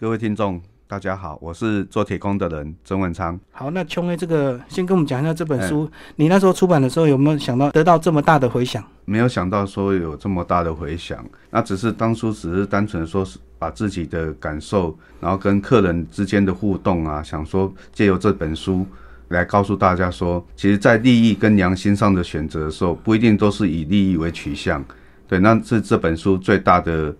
[0.00, 0.58] 各位听众，
[0.88, 3.38] 大家好，我是做铁工的人曾文昌。
[3.50, 8.82] 好，那琼 A 这个先跟我们讲一下这本书，你那时候出版的时候有没有想到得到这么大的回响？
[9.04, 18.86] 没有想到说有这么大的回响，那只是当初只是单纯说是把自己的感受，然后跟客人之间的互动啊，想说借由这本书
[19.28, 24.82] 来告诉大家说，其实，在利益跟良心上的选择的时候，不一定都是以利益为取向。
[25.28, 27.14] 对，那是这本书最大的，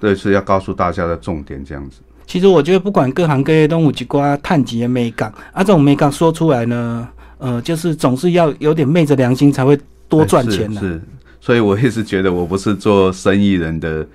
[0.00, 2.00] 对，是要告诉大家的重点，这样子。
[2.26, 10.80] 其实我觉得，不管各行各业，都有几瓜探级的美感啊，这种美感说出来呢，呃，就是总是要有点昧着良心才会多赚钱的。
[10.80, 11.00] 是，
[11.40, 14.06] 所以我一直觉得我不是做生意人的。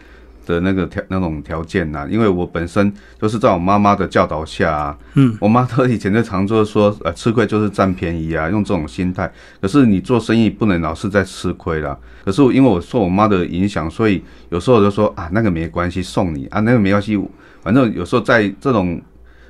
[0.48, 2.90] 的那个条那种条件呐，因为我本身
[3.22, 9.30] 就是在我妈妈的教导下啊，嗯，我妈她以前就常做说，呃，吃亏就是占便宜啊，用这种心态。
[9.60, 11.98] 可是你做生意不能老是在吃亏啦。
[12.24, 17.20] 可是因为我受我妈的影响，所以有时候就说啊，那个没关系，送你啊，那个没关系，
[17.68, 18.98] 反正有时候在这种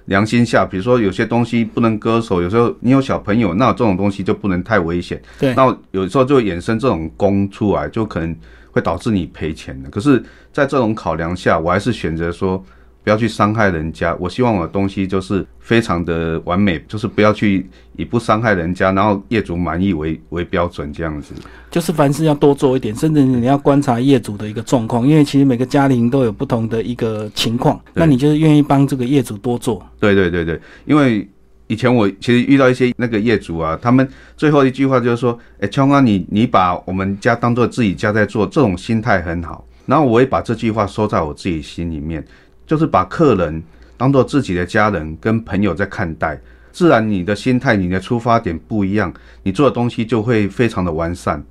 [0.05, 5.22] 良心下，比如说有些东西不能割手，有时候你有小朋友，那这种东西就不能太危险。
[5.39, 8.36] 对，那有时候就衍生这种功出来，就可能。
[8.69, 9.89] 会导致你赔钱的。
[9.89, 12.64] 可是，在这种考量下，我还是选择说
[13.08, 14.13] 不要去伤害人家。
[14.19, 21.33] 我希望我的东西就是非常的完美，就是不要去以不伤害人家，然后业主满意为为标准这样子。
[21.72, 27.80] 就是凡事要多做一点，甚至你要观察业主的一个状况，因为其实每个家庭都有不同的一个情况。
[27.94, 29.81] 那你就是愿意帮这个业主多做？
[30.02, 31.25] 对对对对，因为。
[31.69, 42.25] 以前我其实遇到一些那个业主啊，他们最后一句话就是说：“哎，秋哥，你你把我们家当做自己家在做，这种心态很好。”然后我也把这句话收在我自己心里面，
[42.68, 43.64] 就是把客人
[43.98, 46.40] 当做自己的家人跟朋友在看待。
[46.72, 51.44] 自然你的心态、你的出发点不一样，你做的东西就会非常的完善。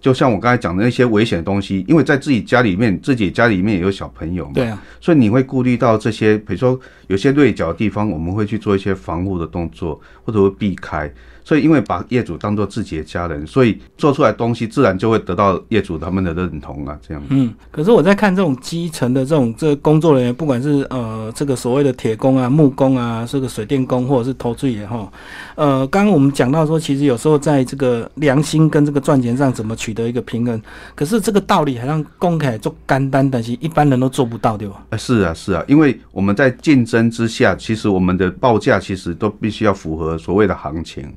[0.00, 11.10] 就像我刚才讲的那些危险的东西，因为在自己家里面，自己家里面也有小朋友嘛，对啊，所以你会顾虑到这些，比如说有些锐角的地方，我们会去做一些防护的动作，或者会避开。
[11.44, 17.22] 所以，因为把业主当做自己的家人，所以做出来东西自然就会得到业主他们的认同啊，这样。
[17.28, 25.12] 嗯，可是我在看这种基层的这种这工作人员，不管是呃这个所谓的铁工啊、木工啊、这个水电工或者是投资也哈，
[25.54, 30.58] 呃，刚刚我们讲到说，其实有时候在这个良心跟这个赚钱上怎么取得一个平衡，
[30.94, 34.82] 可是这个道理好像公开做干单，但是一般人都做不到，对吧？
[34.88, 41.12] 呃，是啊，是啊，因为我们在竞争之下，其实我们的报价其实都必须要符合所谓的行情。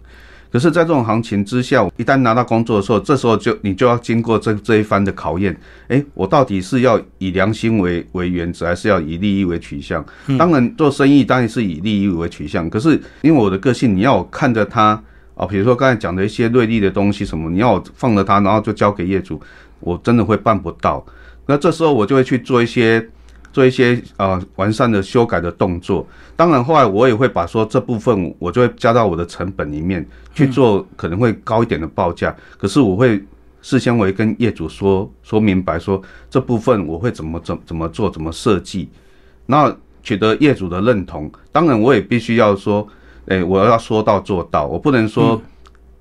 [0.51, 5.55] 可是，在这种行情之下，一旦拿到工作的时候，这时候就你就要经过这这一番的考验。
[5.89, 10.03] 诶，我到底是要以良心为为原则，还是要以利益为取向？
[10.37, 12.69] 当然，做生意当然是以利益为取向。
[12.69, 15.01] 可是，因为我的个性，你要我看着他
[15.35, 19.41] 啊，比如说刚才讲的一些锐利的东西什么，你要我放着他，然后就交给业主，
[19.79, 21.05] 我真的会办不到。
[21.45, 23.09] 那这时候我就会去做一些。
[23.57, 32.35] 做一些呃完善的修改的动作，当然后来我也会把说这部分我就会加到我的成本里面去做，可能会高一点的报价。
[32.59, 33.19] 可是我会
[33.63, 38.91] 事先会跟业主说说明白，说这部分我会怎么怎怎么做，怎么设计，
[39.47, 41.27] 那取得业主的认同。
[41.51, 42.87] 当然我也必须要说，
[43.25, 45.41] 哎，我要说到做到，我不能说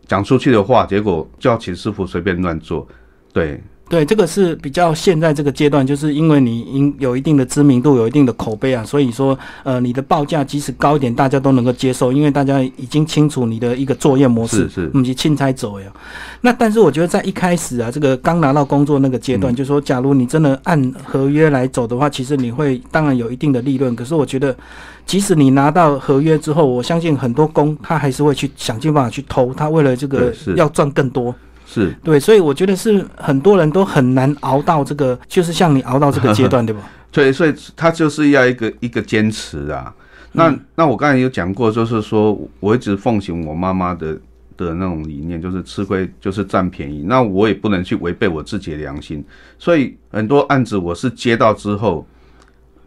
[0.06, 2.86] 讲出去的话，结果叫请师傅随便乱做，
[3.32, 3.58] 对。
[3.88, 15.86] 对，这个是比较现在这个阶段，就是因为你应有一定的知名度，有一定的口碑啊，所以说，呃，你的报价即使高一点，大家都能够接受，因为大家已经清楚你的一个作业模式，是是，不是钦差走呀。
[16.40, 23.94] 那但是我觉得在一开始啊，这个刚拿到工作那个阶段，就说假如你真的按合约来走的话，其实你会当然有一定的利润。
[23.94, 24.56] 可是我觉得，
[25.06, 31.30] 即使你拿到合约之后，我相信很多工他还是会去想尽办法去偷，他为了这个要赚更多。
[31.30, 31.38] 是
[32.02, 36.80] 对，所以我觉得是很多人都很难熬到这个，就是像你熬到这个阶段，对吧？
[37.10, 39.94] 对，所以他就是要一个一个坚持啊。
[40.32, 44.12] 那那我刚才有讲过，就是说我一直奉行我妈妈的
[44.56, 47.04] 的那种理念，就是吃亏就是占便宜。
[47.06, 49.24] 那我也不能去违背我自己的良心，
[49.58, 52.06] 所以很多案子我是接到之后，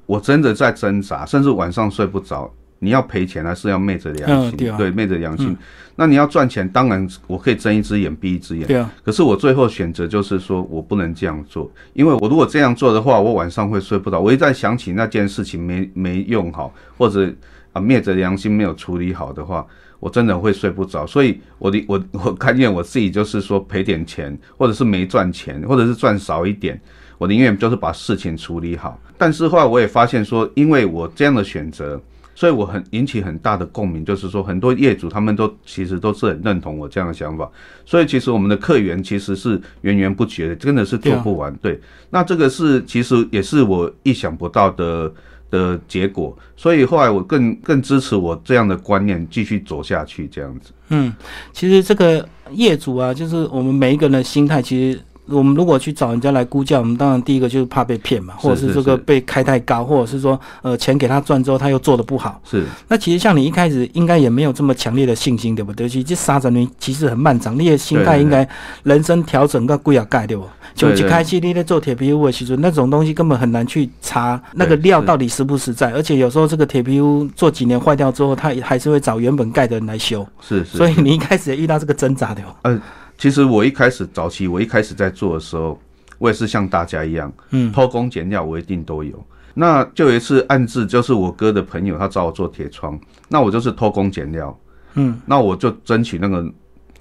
[0.06, 2.52] 我真的在挣扎，甚至晚上睡不着。
[2.82, 4.58] 你要赔钱还是要昧着良心？
[4.78, 5.58] 对，昧着良心。
[6.02, 8.66] 那你要赚钱，当然我可以睁一只眼闭一只眼。
[8.66, 8.90] 对啊。
[9.04, 14.18] 可是我最后选择就是说我不能这样做，因为我如果这样做的话，我晚上会睡不着。
[14.18, 17.30] 我一旦想起那件事情没没用好，或者
[17.74, 19.68] 啊灭着良心没有处理好的话，
[20.00, 21.06] 我真的会睡不着。
[21.06, 26.80] 所以我的我我看见我自己就是说赔点钱，或者是没赚钱，或者是赚少一点，
[27.18, 28.98] 我宁愿就是把事情处理好。
[29.18, 32.02] 但是后来我也发现说，因为我这样的选择。
[32.40, 37.52] 所以我很引起很大的共鸣，就是说很多业主他们都其实都是很认同我这样的想法。
[37.86, 41.54] 所以其实我们的客源其实是源源不绝的，真的是做不完。
[41.58, 41.78] 对，
[42.10, 45.12] 那这个是其实也是我意想不到的
[45.52, 50.72] 的结果，所以后来我更更支持我这样的观念继续走下去，这样子。
[50.88, 51.14] 嗯，
[51.52, 55.02] 其实这个业主啊，就是我们每一个人的心态，其实。
[55.30, 62.42] 我们如果去找人家来估价，我们当然第一个就是怕被骗嘛，或者是这个被开太高，或者是说呃钱给他赚之后他又做的不好。
[62.44, 62.66] 是。
[62.88, 65.88] 那其实像你一开始应该也没有这么强烈的信心，对不对？
[65.88, 68.48] 其实杀人其实很漫长，你的心态应该
[68.84, 70.44] 人生调整个贵啊盖对不？
[70.76, 80.26] 就一开始你在做铁皮屋的时候，那种东西根本很难去查那个料到底实不实在，而且有时候这个铁皮屋做几年坏掉之后，他还是会找原本盖的人来修。
[80.42, 80.78] 是是。
[80.78, 82.42] 所以你一开始也遇到这个挣扎的。
[82.64, 82.80] 嗯。
[83.20, 85.78] 其实我一开始早期，我一开始在做的时候，
[86.18, 89.22] 我也是像大家一样，嗯，偷工减料，我一定都有。
[89.54, 94.58] 那就有一次暗自就是我哥的朋友，他找我做铁窗，那我就是偷工减料，
[94.94, 96.50] 嗯，那我就争取那个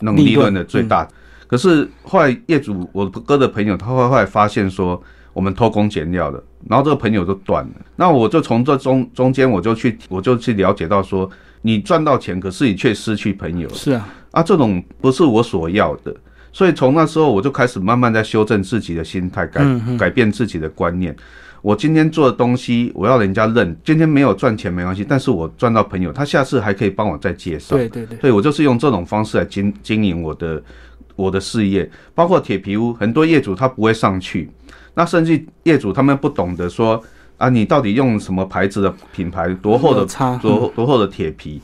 [0.00, 1.06] 那个利润的最大。
[1.46, 5.00] 可是后来业主，我哥的朋友，他后来发现说
[5.32, 7.70] 我们偷工减料了，然后这个朋友就断了。
[7.94, 11.30] 那我就从这中中间，我就去我就去了解到说，
[11.62, 13.68] 你赚到钱，可是你却失去朋友。
[13.68, 14.08] 是啊。
[14.38, 16.14] 啊，这种不是我所要的，
[16.52, 19.64] 所以从那时候我就开始慢慢在修正自己的心态，改
[19.98, 21.14] 改变自己的观念。
[21.60, 23.76] 我今天做的东西，我要人家认。
[23.84, 27.74] 今天没有赚钱没关系，但是我赚到朋友，他下次还可以帮我再介绍。
[27.74, 30.62] 对对对，所以我就是用这种方式来经经营我的
[31.16, 31.90] 我的事业。
[32.14, 34.48] 包括铁皮屋，很多业主他不会上去，
[34.94, 37.02] 那甚至业主他们不懂得说
[37.38, 40.06] 啊，你到底用什么牌子的品牌，多厚的
[40.40, 41.60] 多多厚的铁皮。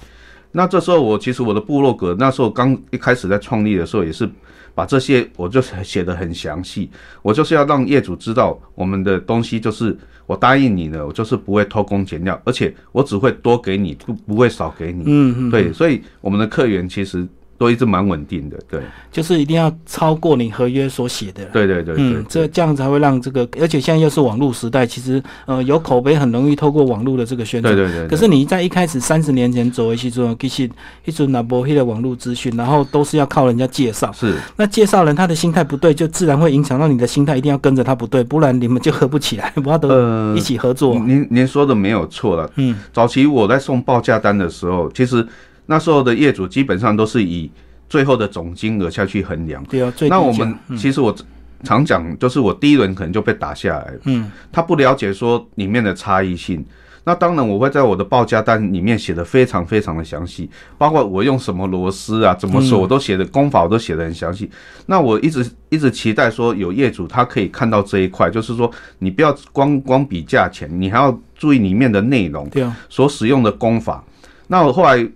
[0.56, 4.28] 那这时候我其实我的部落格那时候刚一开始在创立的时候也是
[4.72, 6.88] 把这些我就写的很详细，
[7.22, 9.96] 我就是要让业主知道我们的东西就是
[10.26, 15.02] 我答应你的，我就是不会偷工减料，而且我只会多给你，不不会少给你。
[15.06, 17.26] 嗯嗯，对，所以我们的客源其实。
[17.64, 18.78] 都一直蛮稳定的，对，
[19.10, 28.08] 就是一定要超过你合约所写的，对对对，嗯，这这样才会让这个，而且现在又是网络时代，其实呃有口碑很容易透过网络的这个宣传，对对对。
[28.08, 30.70] 可是你在一开始三十年前走一些做，其实
[31.06, 34.34] 一直拿波黑的网络资讯，然后都是要靠人家介绍，是。
[34.56, 40.98] 那介绍人他的心态不对，就自然会影响到你的心态，一定要跟着他不对，不然你们就合不起来，不要都一起合作。
[40.98, 45.26] 您您说的没有错了，嗯，早期我在送报价单的时候，其实
[45.66, 47.50] 那时候的业主基本上都是以。
[47.86, 49.92] 最后的总金额下去衡量，对啊。
[50.08, 51.14] 那我们其实我
[51.62, 54.28] 常讲，就是我第一轮可能就被打下来嗯。
[54.50, 56.64] 他不了解说里面的差异性。
[57.04, 64.50] 那当然我会在我的报价单里面写的非常非常的详细，包括我用什么螺丝啊，怎么锁，我都写的功法我都写的很详细。
[64.86, 68.68] 那我一直一直期待说有业主他可以看到这一块，就是说
[68.98, 74.02] 你不要光光比价钱，你还要注意里面的内容，对啊，所使用的功法。
[74.48, 75.06] 那我后来。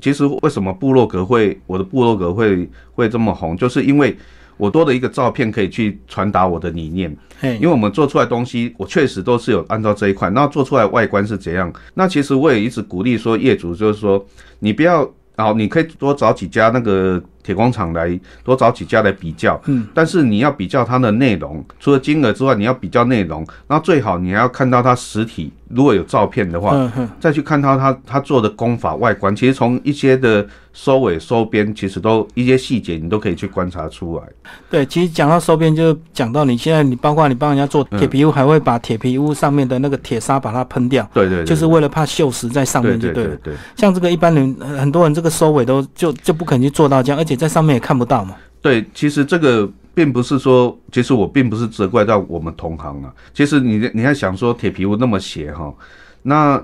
[0.00, 4.16] 其实为什么部落格会我的部落格会会这么红，就是因为
[4.56, 7.14] 我多的一个照片可以去传达我的理念。
[7.42, 11.72] 因为我们做出来东西，我确实都是有按照这一块，那做出来外观是怎样？
[11.94, 14.24] 那其实我也一直鼓励说业主，就是说
[14.58, 17.22] 你不要，然后你可以多找几家那个。
[17.46, 34.24] 铁工厂来多找几家来比较，嗯，但是你要比较它的内容，除了金额之外，你要比较内容，然后最好你还要看到它实体，如果有照片的话，嗯再去看到它它做的工法外观，其实从一些的收尾收边，其实都一些细节你都可以去观察出来。
[34.68, 43.36] 对，其实讲到收边，就讲到你现在你包括你帮人家做铁皮屋，还会把铁皮屋上面的那个铁砂把它喷掉，对对，就是为了怕锈蚀在上面就对了。
[43.36, 47.35] 对像这个一般人很多人这个收尾都就就不肯去做到这样，而且。
[47.36, 48.34] 在上面也看不到嘛？
[48.60, 53.12] 对，其实这个并不是说，其实我并不是责怪到我们同行啊。
[53.32, 55.72] 其实你你还想说铁皮屋那么斜哈，
[56.22, 56.60] 那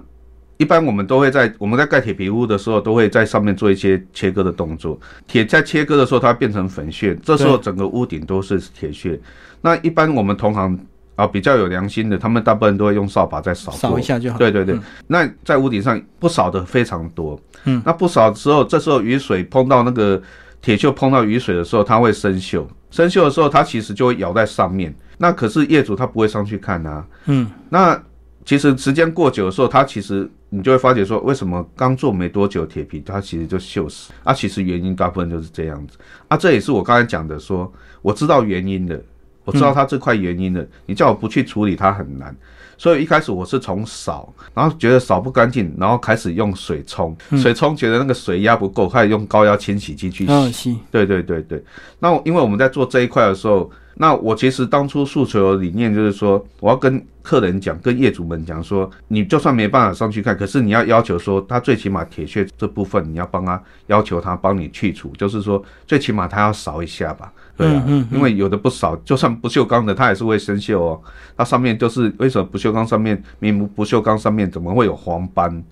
[0.57, 4.99] 一般我们都会在我们在盖铁皮屋的时候，都会在上面做一些切割的动作。
[5.27, 9.21] 铁在切割的时候，它变成粉屑，这时候整个屋顶都是铁屑。
[9.61, 10.79] 那一般我们同行
[11.17, 14.39] 啊比较有良心的，他们大部分都会用扫把再扫扫一下就好。
[14.39, 17.39] 对对对，那在屋顶上不扫的非常多。
[17.65, 20.21] 嗯，那不少之后，这时候雨水碰到那个
[20.63, 22.65] 铁锈，碰到雨水的时候，它会生锈。
[22.91, 24.95] 生锈的时候，它其实就会咬在上面。
[25.19, 27.07] 那可是业主他不会上去看啊。
[27.27, 28.01] 嗯，那
[28.45, 34.13] 其实时间过久的时候，它其实你就会发觉说，为什么刚做没多久铁皮它其实就锈死？
[34.25, 35.97] 啊，其实原因大部分就是这样子。
[36.29, 39.01] 啊，这也是我刚才讲的，说我知道原因的，
[39.45, 42.37] 我知道它这块原因的，你叫我不去处理它很难。
[42.83, 50.51] 所以一开始我是从扫，然后觉得扫不干净，然后开始用水冲，水冲觉得那个水压不够，开始用高压清洗机去洗。
[50.51, 50.79] 洗。
[50.91, 51.63] 对对对对。
[52.01, 53.71] 那因为我们在做这一块的时候，
[54.03, 71.01] 那我其实当初诉求的理念就是说，我要跟客人讲，跟业主们讲说，你就算没办法上去看，可是你要要求说，他最起码铁屑这部分你要帮他要求他帮你去除，就是说最起码他要扫一下吧，对啊，因为有的不扫，就算不锈钢的，它也是会生锈哦。
[71.37, 75.63] 它上面就是为什么不锈钢上面明不不锈钢上面怎么会有黄斑？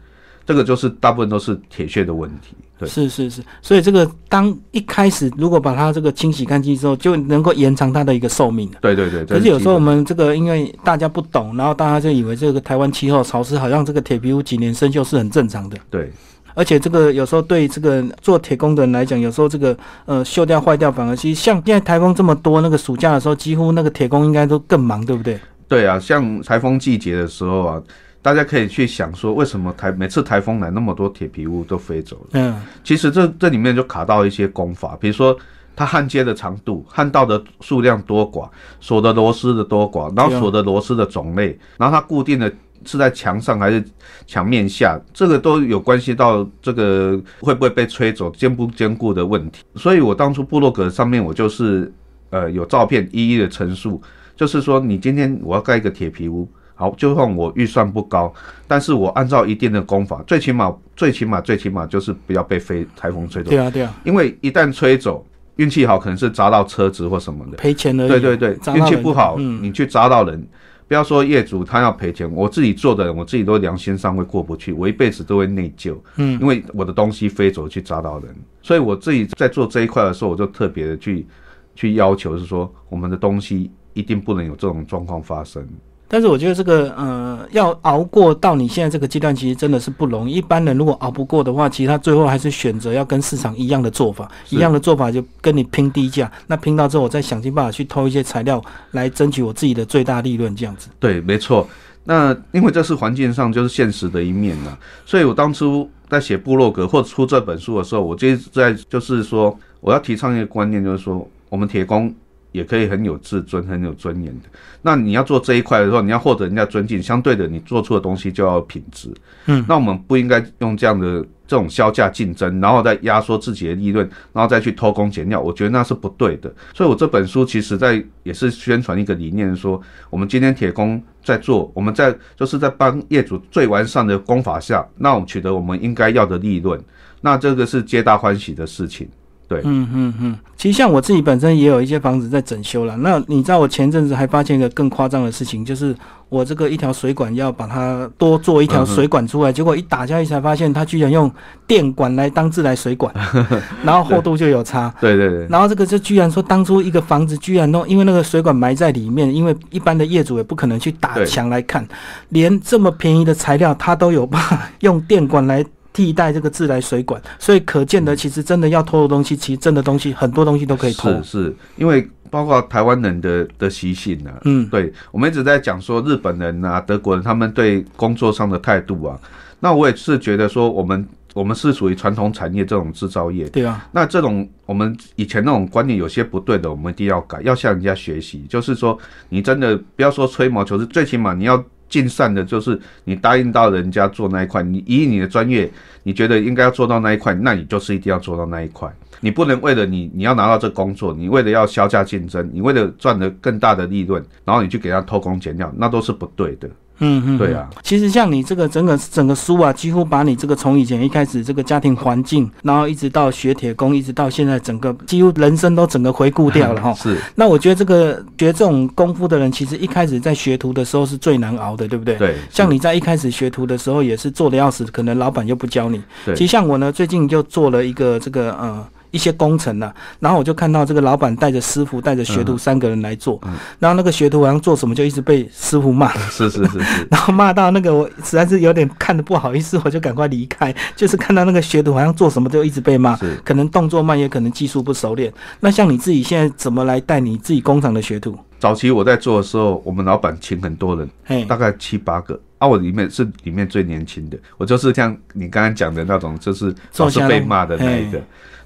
[0.51, 2.57] 这个就是大部分都是铁屑的问题。
[2.77, 8.69] 对，是是是，所以这个当一开始如果把它这个清洗干净之后，就能够延长它的一个寿命。
[8.81, 9.25] 对对对。
[9.27, 15.77] 可是有时候我们这个因为大家不懂，然后大家就以为这个台湾气候潮湿，好像这个铁皮屋几年生锈是很正常的。
[15.89, 16.11] 对。
[16.55, 19.77] 而且这个有时候对这个做铁工的人来讲，有时候这个
[20.07, 25.39] 呃锈掉坏掉，反而其实像现在台风这么多，那个暑假的时候，几乎那个铁工应该都更忙，对不对？
[25.69, 27.83] 对啊，像台风季节的时候啊。
[28.23, 32.27] 大家可以去想说，为什么台每次台风来那么多铁皮屋都飞走了？
[32.33, 35.35] 嗯，其实这这里面就卡到一些功法，比如说
[35.75, 38.47] 它焊接的长度、焊道的数量多寡、
[38.79, 42.53] 锁的螺丝的多寡，然后锁的螺丝的种类，然后它固定的
[42.85, 43.83] 是在墙上还是
[44.27, 49.63] 墙面下，这个都有关系到这个会不会被吹走、坚不坚固的问题。
[49.77, 51.91] 所以我当初部落格上面我就是
[52.29, 54.03] 呃有照片一一的陈述，
[54.37, 56.47] 就是说你今天我要盖一个铁皮屋。
[56.81, 58.33] 好，就算我预算不高，
[58.67, 63.51] 但是我按照一定的功法，最起码、最起码、最起码就是不要被飞台风吹走。
[63.51, 63.95] 对啊，对啊。
[64.03, 65.23] 因为一旦吹走，
[65.57, 68.09] 运气好可能是砸到车子或什么的，赔钱的。
[68.09, 70.43] 对对对，运气不好，你去砸到人，
[70.89, 75.95] 不要说业主他要赔钱，我自己做的人，我自己都良心上会过不去，我一辈子都会内疚。
[76.17, 81.27] 嗯，因为我的东西飞走去砸到人，所以我自己在做这一块的时候，我就特别的去
[81.75, 85.63] 去要求是说，我们的东西一定不能有这种状况发生。
[86.13, 90.33] 但是我觉得这个呃，要熬过到你现在这个阶段，其实真的是不容易。
[90.33, 96.29] 一般人如果熬不过的话，其实他最后还是选择要跟市场一样的做法，一样的做法就跟你拼低价。
[96.49, 100.89] 那拼到之后，我再想尽办法去偷一些材料来争取我自己的最大利润，这样子。
[100.99, 101.65] 对，没错。
[102.03, 104.77] 那因为这是环境上就是现实的一面呢，
[105.07, 112.13] 所以我当初在写部落格或出这本书的时候，我就在就是说，我要提倡一个观念，就是说我们铁工。
[112.53, 114.49] 也可以很有自尊、很有尊严的。
[114.83, 119.09] 那你要做这一块的时候，你要获得人家尊敬，相对的，你做出的东西就要品质。
[119.47, 126.53] 嗯，那我们不应该用这样的这种销价竞争，然后再压缩自己的利润，然后再去偷工减料，我觉得那是不对的。
[126.75, 136.81] 所以我这本书其实在也是宣传一个理念，说我们今天铁工在做，我们在就是在帮业主最完善的工法下，那我们取得我们应该要的利润，
[137.21, 139.07] 那这个是皆大欢喜的事情。
[139.51, 142.97] 对，嗯嗯嗯，其实像我自己本身也有一些房子在整修了。
[142.99, 145.93] 那你知道我前阵子还发现一个更夸张的事情，就是
[146.29, 151.29] 我这个一条水管要把它多做一条水管出来，结果一打下去才发现，它居然用
[151.67, 153.13] 电管来当自来水管，
[153.83, 154.95] 然后厚度就有差。
[155.01, 155.49] 对对对。
[155.49, 161.85] 然后这个就居然说，当初一个房子居然弄，因为那个水管埋在里面，因为一般的业主也不可能去打墙来看，
[162.29, 165.67] 连这么便宜的材料，他都有办法用电管来。
[165.93, 171.11] 替代这个自来水管，所以可见的，其实真的要偷的东西，其实真的东西很多东西都可以偷。
[171.23, 179.19] 是是，因为包括台湾人的的习性呢，嗯，对，我们一直在讲说日本人啊、德国人他们对工作上的态度啊，
[179.59, 181.05] 那我也是觉得说，我们
[181.35, 188.97] 我们是属于传统产业这种制造业，对啊，那这种我们以前那种观念有些不对的，我们一定要改，要向人家学习，就是说
[189.29, 191.65] 你真的不要说吹毛求疵，最起码你要。
[191.91, 195.71] 尽善的就是你答应到人家做那一块，你以你的专业，
[196.05, 198.91] 你觉得应该要做到那一块，那你就是一定要做到那一块。
[199.23, 206.71] 你不能为了你你要拿到这工作，你为了要销价竞争，你为了赚得更大的利润，然后你去给他偷工减料，那都是不对的。
[207.01, 216.93] 嗯嗯，对啊，其实像你这个整个整个书啊，几乎把你这个从以前一开始这个家庭环境，然后一直到学铁工，一直到现在整个几乎人生都整个回顾掉了哈。
[217.03, 217.17] 是。
[217.35, 222.17] 那我觉得这个学这种功夫的人，其实一开始在学徒的时候是最难熬的，对不对？
[222.17, 222.37] 对。
[222.51, 226.03] 像你在一开始学徒的时候，也是做的要死，可能老板又不教你。
[226.25, 226.35] 对。
[226.35, 228.87] 其实像我呢，最近就做了一个这个呃。
[229.11, 233.41] 一些工程呢，然后我就看到这个老板带着师傅、带着学徒三个人来做，
[233.79, 240.75] 然后那个学徒好像做什么就一直被师傅骂，是是是是， 然后骂到那个我实在是有点看的不好意思，我就赶快离开。
[240.95, 245.33] 就是看到那个学徒好像做什么就一直被骂，可能动作慢，也可能技术不熟练。
[245.61, 248.37] 那像你自己现在怎么来带你自己工厂的学徒？
[248.59, 252.39] 早期我在做的时候，我们老板请很多人，大概七八个。
[252.59, 258.21] 啊，我里面是里面最年轻的，我就是像你刚刚讲的那种，就是总是被骂的那一个。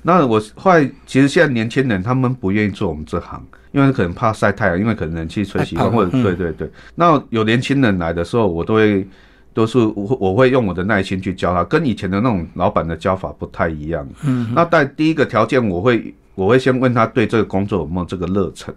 [0.06, 3.42] 那我后来其实现在年轻人他们不愿意做我们这行，
[3.72, 6.70] 因为可能怕晒太阳，因为可能冷气吹习惯，或者对对对。
[6.94, 9.08] 那有年轻人来的时候，我都会
[9.52, 14.06] 都是我我会用我的耐心去教他，跟以前的那种老板的教法不太一样。
[14.22, 14.52] 嗯。
[14.54, 18.72] 那在第一个条件，我会我会先问他对这个工作有没有这个热忱。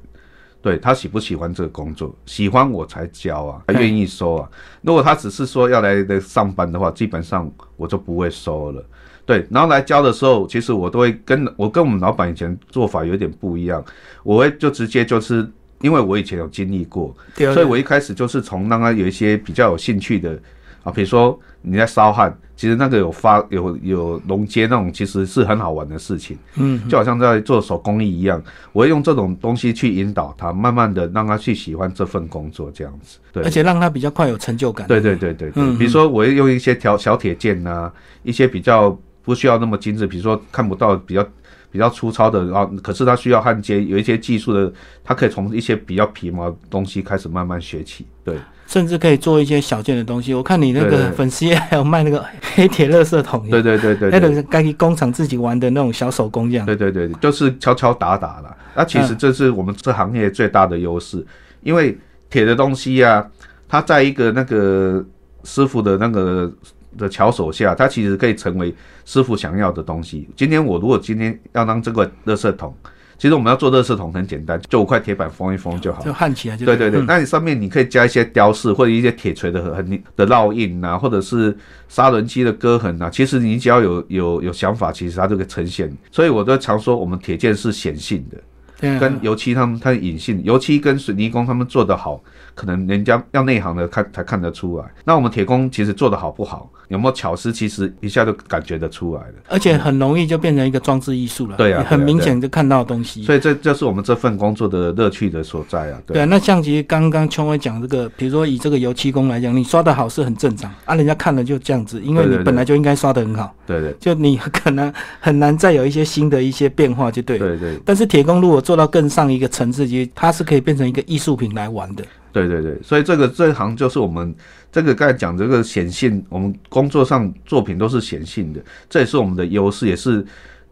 [0.60, 4.50] 对他喜不喜欢这个工作，喜欢我才教啊，他愿意收啊。
[4.81, 8.84] 如果他只是说要来的上班的话，基本上我就不会收了。
[9.27, 13.84] 对，然后来教的时候，其实我都会跟我跟我们老板以前做法有点不一样，
[14.24, 15.48] 我会就直接就是
[15.81, 20.39] 因为我以前有经历过，所以我一开始就是从让他有一些比较有兴趣的
[20.84, 28.41] 啊，比如说你在烧焊，其实那个有发有有溶接那种，其实是很好玩的事情，嗯，就好像在做手工艺一样，
[28.72, 33.19] 我会用这种东西去引导他，慢慢的让他去喜欢这份工作，这样子。
[33.34, 33.43] 对。
[33.43, 34.88] 而，且让他比较快有成就感。
[34.88, 37.91] 对对对对对，嗯比如说我会用一些条小铁件呐、
[38.24, 41.27] 一些比较不需要那么精致，比如说看不到比较
[41.69, 44.72] 比较粗糙的啊，可是它需要焊接，有一些技术的，
[45.03, 48.05] 它可以从一些比较皮毛的东西开始慢慢学起。
[48.24, 50.34] 对甚至可以做一些小件的东西。
[50.34, 52.24] 我看你那个粉丝页还有卖那个
[52.55, 54.36] 黑铁垃圾桶，对对对对那对。
[54.36, 56.65] 个该工厂自己玩的那种小手工这样。
[56.65, 58.55] 对对对，就是敲敲打打啦。
[58.75, 61.25] 那其实这是我们这行业最大的优势，
[61.63, 61.98] 因为
[62.29, 63.25] 铁的东西啊，
[63.67, 65.05] 它在一个那个
[65.43, 66.51] 师傅的那个
[66.98, 68.74] 的巧手下，它其实可以成为
[69.06, 70.29] 师傅想要的东西。
[70.36, 72.74] 今天我如果今天要当这个垃圾桶，
[73.17, 76.03] 其实我们要做热色桶很简单，就五块铁板封一封就好。
[76.03, 81.58] 就焊起来就对对对，嗯那你上面你可以加一些雕饰或者一些铁锤的痕的烙印啊，或者是
[81.89, 83.10] 砂轮机的割痕啊。
[83.10, 85.91] 其实你只要有有有想法，其实它就可以呈现。
[86.12, 92.22] 所以我都常说，我们铁件是显性的，跟油漆他们它隐性，油漆跟水泥工他们做得好，
[92.57, 94.85] 可能人家要内行的看才看得出来。
[95.05, 99.33] 那我们铁工其实做的好不好，有没有巧思，其实一下就感觉得出来了。
[99.47, 101.55] 而且很容易就变成一个装置艺术了。
[101.55, 103.21] 对啊很明显就看到的东西。
[103.21, 106.01] 所以这就是我们这份工作的乐趣的所在啊。
[106.07, 117.47] 对啊，那像其实刚刚邱伟讲这个，比如说以这个油漆工来讲，你刷的好是很正常啊，人家看了就这样子，因为你本来就应该刷的很好，对对就你可能很难再有一些新的一些变化，就对了。
[117.47, 122.03] 对对但是铁工如果做到更上一个层次，其实它是可以变成一个艺术品来玩的。
[122.38, 124.36] 对对对，所以这个这一行就是我们
[124.72, 130.24] 这个刚才讲这个显性，我们工作上作品都是显性的，这也是我们的优势，也是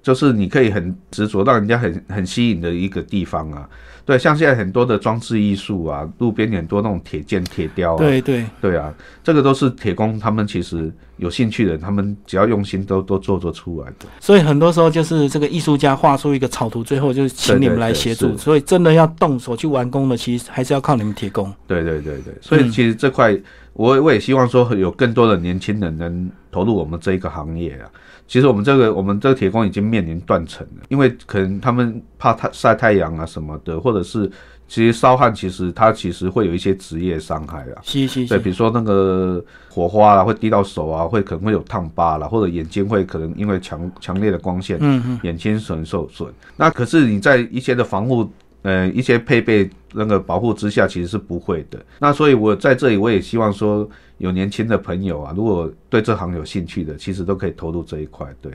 [0.04, 3.68] 就是你可以很执着，让人家很很吸引的一个地方啊。
[4.06, 8.94] 对，像现在很多的装置艺术啊，路边很多那种铁件、铁雕啊，对对，对啊，
[9.24, 14.06] 这个都是铁工他们其实有兴趣的人，他们只要用心都都做做出来的。
[14.20, 18.28] 所以很多时候就是这个艺术家画出一个草图，最后就是请你们来协助。
[18.28, 21.52] 对对对所以真的要动手去完工的，其实还是要靠你们铁工。
[21.66, 23.36] 对对对对，所以嗯其实这块，
[23.74, 27.90] 我我也希望说有更多的年轻人能投入我们这一个行业啊。
[28.28, 34.30] 其实我们这个我们这个铁工已经面临断层了，因为可能他们怕太晒太阳啊什么的，或者是
[34.68, 37.82] 其实烧焊其实它其实会有一些职业伤害啊。
[37.84, 46.28] 对，是是对，比如说那个火花啊，会滴到手啊，会可能会有烫疤啦，或者眼睛会可能因为强强烈的光线，嗯嗯，眼睛损受损。
[46.58, 48.28] 那可是你在一些的防护，
[48.64, 51.80] 呃，一些配备那个保护之下，其实是不会的。
[52.00, 58.26] 那所以我在这里，我也希望说，有年轻的朋友啊，如果对这行有兴趣的，其实都可以投入这一块。
[58.42, 58.50] 对，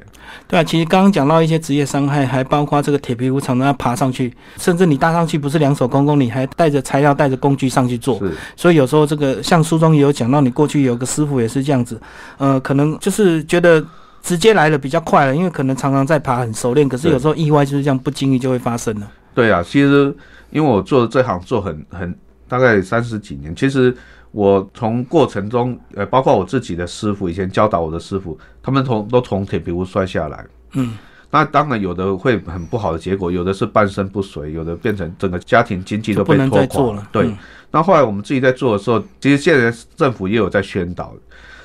[0.49, 8.19] 对啊，其实刚刚讲到一些职业伤害，还包括这个铁皮屋常常要爬上去，甚至你搭上去不是两手空空，你还带着材料、带着工具上去做。
[8.21, 12.01] 是，所以有时候这个像书中也有讲到，你过去有个师傅也是这样子，
[12.39, 13.85] 呃，可能就是觉得
[14.23, 19.07] 直接来的比较快了，因为可能常常在爬很熟练，可是有时候意外就是这样不经意就会发生了。
[19.35, 20.17] 对啊，其实
[20.49, 22.19] 因为我做这行做很很
[22.49, 23.95] 大概三十几年，其实。
[24.33, 30.97] 我从过程中，呃，包括我自己的师傅，以前教导我的师傅，他们从都从铁皮屋摔下来，嗯，
[31.31, 36.95] 那当然有的会很不好的结果，有的是半身不遂，有的变成整个家庭经济都被拖垮。
[36.95, 37.09] 了。
[37.11, 37.37] 对，嗯。
[37.73, 41.15] 那后来我们自己在做的时候，其实现在政府也有在宣导。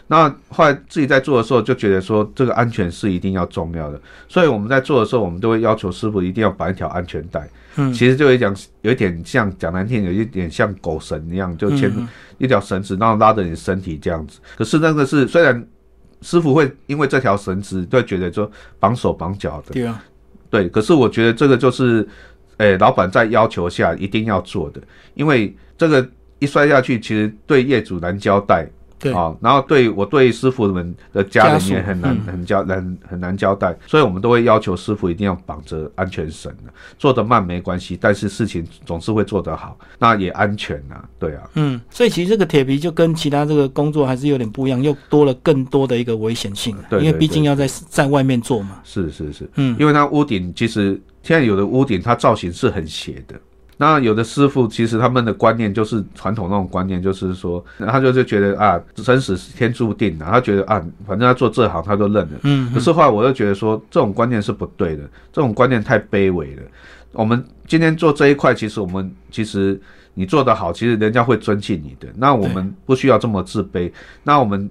[0.08, 7.48] 那后来自己在做的时候，就觉得说这个安全是一定要重要的，所以我们在做的时候，我们都会要求师傅一定要绑一条安全带。
[7.78, 14.40] 嗯其实就有一讲，有一点像讲难听，有一点像狗绳一样，就牵嗯一条绳子，然后拉着你身体这样子。
[14.56, 15.68] 可是那个是虽然
[16.22, 20.02] 师傅会因为这条绳子，会觉得说绑手绑脚的，对啊，
[20.50, 22.08] 对，可是我觉得这个就是，
[22.58, 24.80] 诶、老板在要求下一定要做的，
[25.14, 26.08] 因为这个
[26.40, 28.66] 一摔下去，其实对业主难交代
[28.98, 32.22] 对，啊，然后对我对师傅们的家人也很难、嗯。
[32.26, 48.80] 很交很很难交代，所以我们都会要求师傅一定要绑着安全绳的，做得慢没关系，但是事情总是会做得好，那也安全啊，对啊，嗯，所以其实这个铁皮就跟其他这个工作还是有点不一样，又多了更多的一个危险性，对对因为毕竟要在在外面做嘛。
[48.84, 53.36] 是是是，嗯，因为它屋顶其实现在有的屋顶它造型是很斜的。
[53.78, 62.40] 那有的师傅其实他们的观念就是传统那种观念，就是说他就是觉得啊，生死是天注定的，他觉得啊，反正他做这行他都认了。
[62.44, 66.62] 嗯可是后来我又觉得说，这种观念是不对的，这种观念太卑微了。
[67.12, 69.80] 我们今天做这一块，其实我们其实
[70.14, 72.08] 你做得好，其实人家会尊敬你的。
[72.16, 73.92] 那我们不需要这么自卑。
[74.24, 74.70] 那我们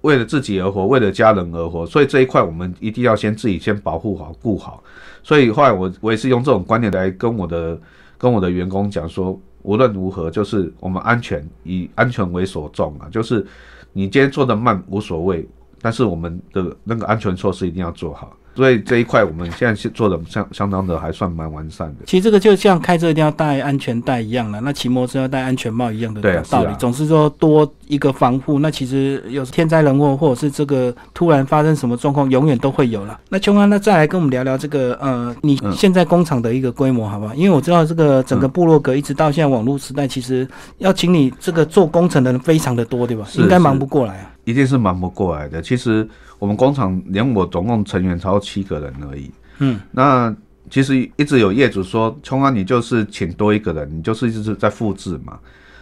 [0.00, 4.82] 为了自己而活，为了家人而活，所以这一块我们一定要先自己先保护好、顾好。
[5.22, 7.78] 所以后来我我也是用这种观念来跟我的
[8.24, 13.46] 跟我的员工讲说，无论如何，就是我们安全以安全为所重啊，就是
[13.92, 15.46] 你今天做的慢无所谓，
[15.82, 18.34] 但是我们的那个安全措施一定要做好。
[18.54, 22.04] 所以这一块我们现在是做的相相当的还算蛮完善的。
[22.06, 26.74] 其实这个就像开车一定要戴安全带一样了，那骑摩托车要戴安全帽一样的道理。
[26.78, 33.18] 总是说多一个防护，那其实有天灾人祸或者是这个突然发生什么状况，永远都会有了。
[33.28, 37.34] 那琼安，那再来跟我们聊聊这个呃，你现在工厂的一个规模，好不好？
[37.34, 40.46] 因为我知道这个整个部落格一直到现在网络时代，其实
[40.78, 43.26] 要请你这个做工程的人非常的多，对吧？
[43.34, 44.30] 应该忙不过来啊。
[44.44, 45.60] 一定是忙不过来的。
[45.60, 49.30] 其实我们工厂连我总共成员超七个人而已。
[49.58, 50.34] 嗯，那
[50.70, 55.38] 其实一直有业主说，冲啊，你就是请多一个人，你就是一直在复制嘛。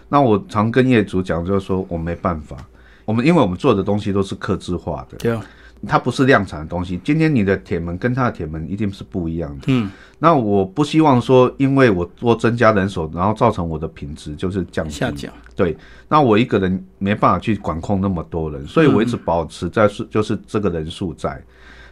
[0.09, 2.57] 那我常跟业主讲，就是说我没办法，
[3.05, 5.18] 我们因为我们做的东西都是刻制化的。
[5.18, 5.44] 对啊。
[5.86, 7.00] 它不是量产的东西。
[7.02, 9.64] 今天你的铁门跟他的铁门一定是不一样的。
[9.66, 15.32] 嗯，那我不希望说，因为我多增加人手，然后造成我的品质就是降下降。
[15.56, 15.76] 对，
[16.08, 21.42] 那我一个人没办法去管控那么多人，所以我一直保持在是就是这个人数在。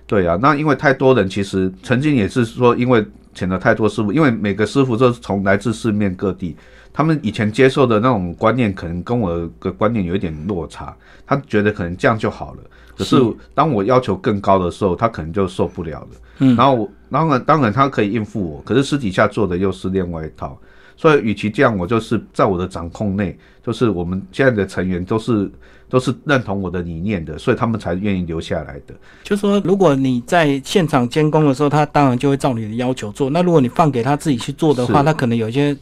[0.06, 6.56] 对啊，那因为太多人，其实曾经也是说，因为请了太多师傅，因为每个师傅都是从来自四面各地，
[6.92, 12.60] 他们以前接受的那种观念，可能跟我的观念有一点落差，他觉得可能这样就好了。
[13.00, 16.08] 可是当我要求更高的时候，他可能就受不了了。
[16.38, 20.58] 嗯，然后当然当然他可以应付我，可是私底下做的又是另外一套。
[20.96, 25.50] 所以与其这样，我就是在我的掌控内，就是我们现在的成员都是
[25.88, 28.94] 都是认同我的理念的，所以他们才愿意留下来的。
[29.22, 33.30] 就说如果你在现场监工的时候，他当然就会照你的要求做。
[33.30, 35.74] 那如果你放给他自己去做的话，他可能有一些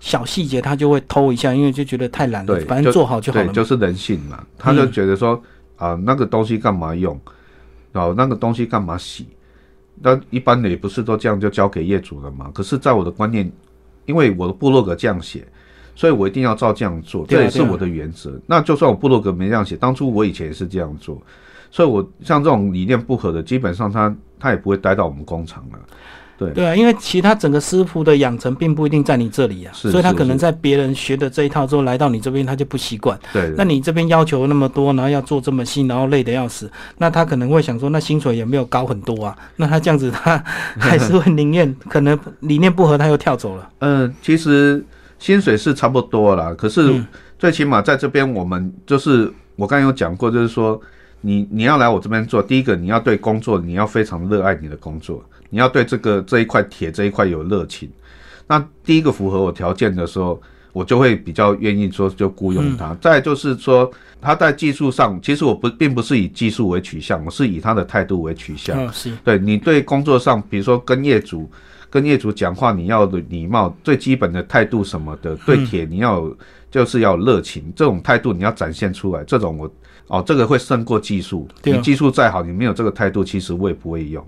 [0.00, 2.58] 小细节他就会偷一下，因为就觉得太懒了。
[2.66, 3.46] 反正做好就好了。
[3.46, 5.40] 对，就是人性嘛，他就觉得说。
[5.76, 7.18] 啊，那个东西干嘛用？
[7.92, 9.26] 然后那个东西干嘛洗？
[10.02, 12.50] 那一般的也不是都这样就交给业主了嘛？
[12.52, 13.50] 可是，在我的观念，
[14.04, 15.46] 因为我的部落格这样写，
[15.94, 18.38] 所以我一定要照这样做，这也是我的原则。
[18.46, 21.18] 那就算我部落格没这样写，当初我以前也是这样做，
[21.70, 25.78] 所以我像这种理念不合的，基本上他他也不会待到我们工厂了。
[26.38, 33.18] 对对啊，因为其他整个师傅的养成并不一定在你这里啊，所以他可能在别人学的这一套之后来到你这边，他就不习惯。
[33.32, 39.36] 对，那你这边要求那么多，然后要做这么细，然后累得要死，那他可能会想说，那薪水也没有高很多啊？
[39.56, 40.36] 那他这样子，他
[40.78, 43.70] 还是会宁愿可能理念不合，他又跳走了。
[43.78, 44.84] 嗯， 其实
[45.18, 47.02] 薪水是差不多啦，可是
[47.38, 50.78] 最起码在这边，我们就是我刚才有讲过，就是说
[51.22, 55.24] 你你要来我这边做，第一个你要对工作你要非常热爱你的工作。
[55.50, 57.90] 你要对这个这一块铁这一块有热情，
[58.46, 60.40] 那第一个符合我条件的时候，
[60.72, 62.94] 我就会比较愿意说就雇佣他。
[63.00, 68.92] 再就是说他在技术上，其实我不并不是以技术为取向，我是以他的态度为取向。
[68.92, 71.50] 是，对你对工作上，比如说跟业主
[71.88, 76.30] 跟业主讲话，你要的礼貌，最基本的态度什么的，对铁你要
[76.70, 79.24] 就是要热情，这种态度你要展现出来。
[79.24, 79.70] 这种我
[80.08, 81.48] 哦，这个会胜过技术。
[81.64, 84.24] 你技术再好，你没有这个态度，其实我也不会用。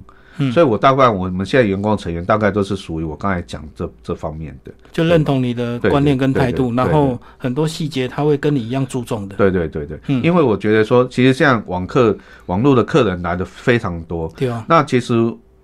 [0.53, 9.37] 所以，我大概我们现在员工成员大概都是属于我刚才讲这这方面的，就认同你的观念跟态度，然后很多细节他会跟你一样注重的。
[9.37, 14.64] 对对对对，因为我觉得说，其实像网客网络的客人来的非常多，对啊。
[14.68, 15.14] 那其实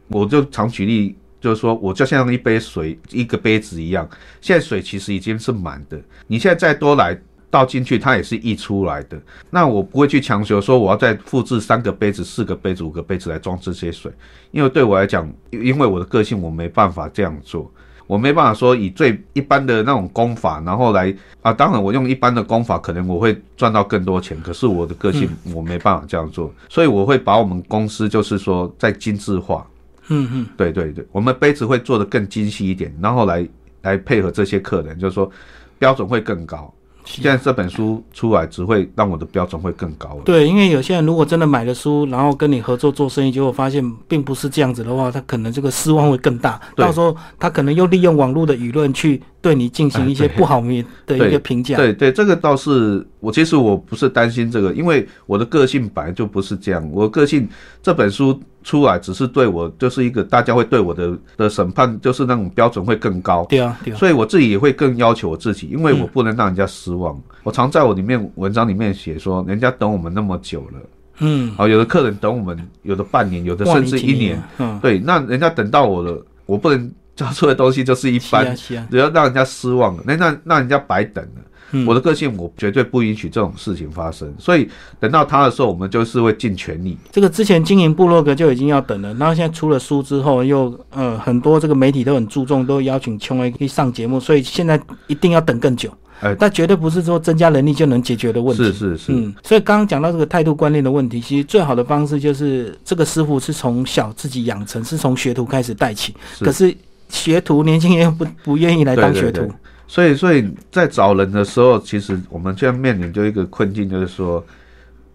[0.09, 4.09] 我就常举例，就是说，我就像一杯水一个杯子一样，
[4.41, 7.17] 现在水其实已经是满的，你现在再多来。
[7.55, 9.17] 倒进去，它也是溢出来的。
[9.49, 14.11] 那我不会去强求说我要再复制三个杯子、四个杯子、五个杯子来装这些水，
[14.51, 17.71] 因为对我来讲，因为我的个性，我没办法这样做。
[18.09, 21.53] 我没办法说以最一般的那种功法，然后来啊。
[21.53, 24.37] 当然，我用一般的功法，可能我会赚到更多钱。
[24.43, 29.64] 可是我的个性，我没办法这样做，所以我会把我们公司就是说再精致化。
[30.09, 33.49] 嗯嗯，对对对，我们杯子会做的更精细一点，然后来
[33.83, 35.31] 来配合这些客人，就是说
[35.79, 36.75] 标准会更高。
[37.05, 40.19] 现在这本书出来，只会让我的标准会更高。
[40.25, 46.61] 对，因为有些人如果真的买了书，然后跟你合作做生意，结果发现并不是这样子的话，他可能这个失望会更大。
[46.75, 49.23] 到时候他可能又利用网络的舆论去。
[49.45, 56.83] 对你进行一些不好的的一个评价，对对，这个倒是我其实我不是担心这个，因为我的个性本来就不是这样。
[56.91, 57.47] 我个性
[57.83, 63.45] 这本书出来只是对我就是一个大家会对我的的审判，就是那种标准会更高。
[63.51, 67.21] 对啊，所以我自己也会更要求我自己，因为我不能让人家失望。
[67.43, 70.81] 我常在我里面文章里面写说，人家等我们那么久了，
[71.19, 76.91] 嗯，好，有的客人等我们，有的半年，有的甚至一年，嗯，对，那人家等到我了，我不能。
[77.16, 81.31] 交出的东西就是一般是啊，啊，只要让人家失望了，那那让人家白等了。
[81.77, 84.33] 嗯我的个性，我绝对不允许这种事情发生。
[84.38, 84.68] 所以
[85.00, 86.96] 等到他的时候，我们就是会尽全力。
[87.11, 95.92] 这个之前经营部落格就已经要等了，然后现在出了书之后，又呃很多这个媒体都很注重，都邀请琼 A 去上节目，所以现在一定要等更久。
[96.20, 98.62] 哎但绝对不是说增加能力就能解决的问题。
[98.62, 106.14] 是是是，嗯，所以刚刚讲到这个态度观念的问题，其实最好的方式就是这个师傅是从小自己养成，是从学徒开始带起。
[106.38, 106.72] 是可是
[107.14, 109.55] 学徒年轻人又不 不愿意来当学徒，对对对
[109.87, 114.44] 所以所以在找人的时候，其实我们现在面临就一个困境，就是说，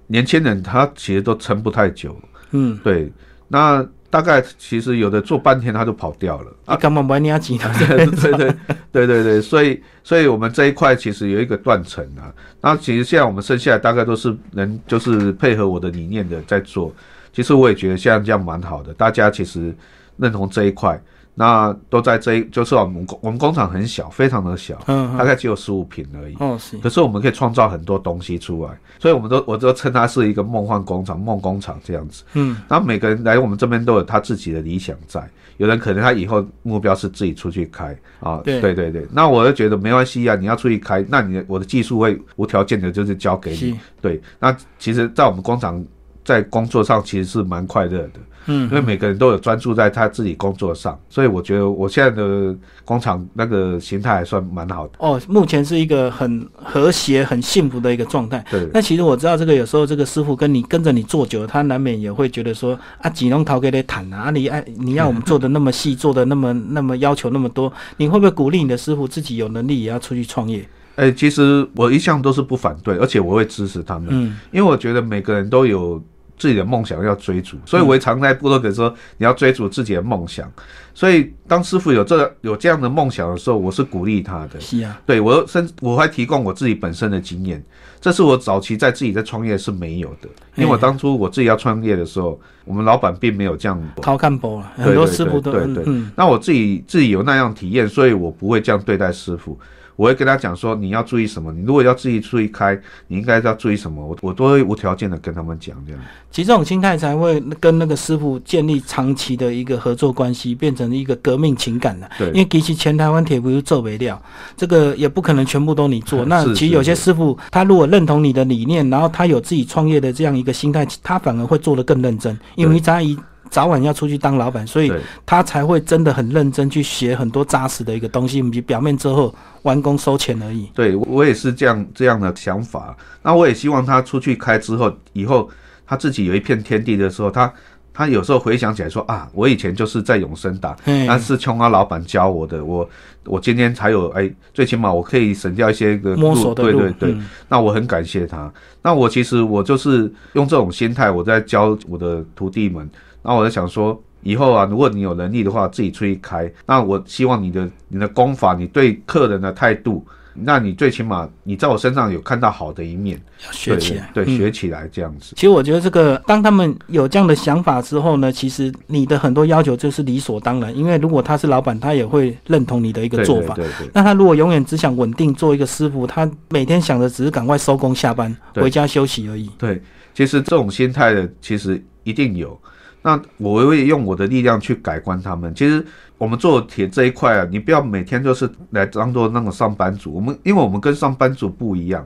[0.07, 2.15] 年轻人他其实都撑不太久。
[2.51, 3.11] 嗯，对，
[3.47, 6.51] 那大概其实有的做半天他就跑掉了。
[6.65, 7.71] 啊干嘛买你要急呢？
[7.77, 8.55] 对对对
[8.91, 12.33] 对对对，所以所以我们这一块其实有一个断层啊。
[12.61, 16.93] 那其实现在我们剩下来大概都是能就是配合我的理念的在做。
[17.33, 19.73] 其实我也觉得现在这样蛮好的，大家其实
[20.19, 21.01] 认同这一块，
[21.33, 26.35] 那都在这一就是我们工我们工厂很小，非常的小，嗯嗯，大概只有十五平而已。
[26.39, 32.23] 哦是，可是我们可以创造很多东西出来，所以我们都我都称它是一个梦幻工厂、梦工厂这样子。
[32.33, 32.57] 嗯。
[32.67, 35.25] 然后每个人来我们这边都有他自己的理想在，
[35.57, 37.97] 有人可能他以后目标是自己出去开。
[38.19, 38.59] 啊，对。
[38.59, 45.81] 对对对，那我就觉得没关系啊，你要出去开，那你的我的技术会无条件的就是交给你，，对，那其实，在我们工厂
[46.29, 58.45] 在工作上其实是蛮快乐的，嗯因为每个人都有专注在他自己工作上，所以我觉得我现在的工厂那个形态还算蛮好的，哦，目前是一个很和谐、很幸福的一个状态。
[58.51, 58.69] 对。
[58.71, 70.63] 那其实我知道，这个有时候这个师傅跟你跟着你做久了，他难免也会觉得说啊，几弄陶给你谈啊，啊你爱你要我们做的那么细，做的那么 那么要求那么多，你会不会鼓励你的师傅自己有能力也要出去创业？
[70.95, 76.03] 哎、其实我一向都是不反对，而且我会支持他们，嗯因为我觉得每个人都有
[76.39, 80.51] 自己的梦想要追逐，所以我也常在部落格说你要追逐自己的梦想。
[80.95, 84.61] 所以当师傅有这有这样的梦想的时候，我是鼓励他的。
[84.61, 87.61] 是啊，对我甚我还提供我自己本身的经验，
[87.99, 93.81] 这是我早期在自己在创业是没有的，因为我当初我自己要创业的时候，我们老板并没有这样。
[94.01, 95.83] 掏看波了，很多师傅都对对
[96.15, 99.59] 那我自己自己有那样体验，所以我不会这样对待师傅。
[99.95, 101.51] 我会跟他讲说，你要注意什么？
[101.51, 104.01] 你如果要自己注意开，你应该要注意什么？
[104.01, 106.01] 我我都会无条件的跟他们讲这样。
[106.31, 112.09] 其实这种心态才会跟那个师傅建立长期的一个合作关系，变成一个革命情感的。
[112.17, 114.21] 对因为其实全台湾铁不是做不了，
[114.57, 116.25] 这个也不可能全部都你做。
[116.27, 123.17] 那其实有些师傅，他如果认同你的理念，然后他有自己创业的这样一个心态，他反而会做得更认真，因为他一
[123.49, 124.91] 早晚要出去当老板，所以
[125.25, 130.69] 他才会真的很认真去学很多扎实的一个东西，不是表面之后完工收钱而已。
[130.75, 132.95] 对，我我也是这样这样的想法。
[133.23, 135.49] 那我也希望他出去开之后，以后
[135.87, 137.51] 他自己有一片天地的时候，他
[137.99, 142.89] 他有时候回想起来说啊，我以前就是在永生打，嘿那是琼阿老板教我的，我
[143.25, 147.11] 我今天才有哎，最起码我可以省掉一些个摸索的路，对对对。
[147.11, 148.49] 嗯那我很感谢他。
[148.81, 152.89] 那我其实我就是用这种心态，我在教我的徒弟们。
[153.21, 156.49] 那我在想说，以后啊，如果你有能力的话，自己出去开。
[156.65, 165.33] 那我希望你的你的功法，你对客人的态度，那你最起码你在我身上有看到好的一面，要学起来，对，学起来这样子。
[165.35, 173.55] 其实我觉得这个，当他们有这样的想法之后呢，其实你的很多要求就是理所当然，因为如果他是老板，他也会认同你的一个做法。
[173.55, 179.49] 对对对那他如果永远只想稳定做一个师傅，他每天想的只是赶快收工下班回家休息而已。
[179.57, 179.81] 对，
[180.13, 182.59] 其实这种心态的其实一定有。
[183.01, 185.55] 那我会用我的力量去改观他们。
[185.55, 185.83] 其实
[186.19, 190.13] 我们做铁这一块啊，你不要每天就是来当做那种上班族。
[190.13, 192.05] 我们因为我们跟上班族不一样，